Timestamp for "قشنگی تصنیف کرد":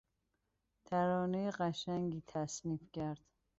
1.51-3.19